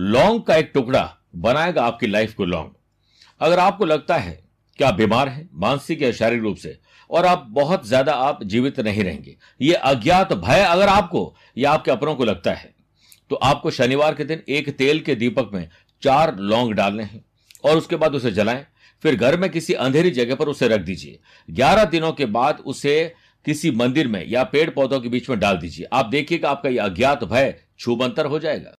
[0.00, 1.02] लौंग का एक टुकड़ा
[1.36, 2.70] बनाएगा आपकी लाइफ को लॉन्ग
[3.40, 4.32] अगर आपको लगता है
[4.78, 6.78] कि आप बीमार हैं, मानसिक या शारीरिक रूप से,
[7.10, 11.90] और आप बहुत ज़्यादा आप जीवित नहीं रहेंगे, ये अज्ञात भय अगर आपको या आपके
[11.90, 12.74] अपनों को लगता है
[13.30, 15.68] तो आपको शनिवार के दिन एक तेल के दीपक में
[16.02, 17.24] चार लौंग डालने हैं,
[17.64, 18.64] और उसके बाद उसे जलाएँ,
[19.04, 23.12] फिर घर में किसी अंधेरी जगह पर उसे रख दीजिए। ग्यारह दिनों के बाद उसे
[23.46, 26.84] किसी मंदिर में या पेड़ पौधों के बीच में डाल दीजिए। आप देखिएगा आपका यह
[26.84, 28.68] अज्ञात भय छूबंतर हो जाएगा।